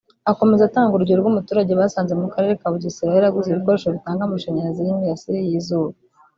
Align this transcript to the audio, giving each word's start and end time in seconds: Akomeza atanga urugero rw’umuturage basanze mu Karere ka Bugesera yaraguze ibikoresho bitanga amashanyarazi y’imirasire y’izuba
Akomeza 0.31 0.63
atanga 0.65 0.93
urugero 0.93 1.19
rw’umuturage 1.21 1.71
basanze 1.79 2.13
mu 2.21 2.27
Karere 2.33 2.53
ka 2.59 2.67
Bugesera 2.73 3.15
yaraguze 3.15 3.47
ibikoresho 3.49 3.87
bitanga 3.95 4.21
amashanyarazi 4.23 4.79
y’imirasire 4.83 5.39
y’izuba 5.49 5.95